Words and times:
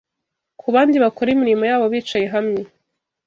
ku 0.59 0.67
bandi 0.73 0.97
bakora 1.03 1.29
imirimo 1.31 1.63
yabo 1.71 1.85
bicaye 1.93 2.27
hamwe 2.35 2.61